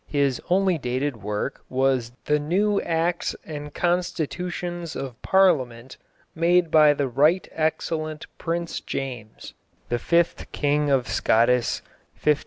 [0.07, 5.97] His only dated work was The Nevv Actis And Constitvtionis of Parliament
[6.33, 9.53] Maid Be The Rycht Excellent Prince Iames
[9.89, 11.81] The Fift Kyng of Scottis
[12.17, 12.37] 1540.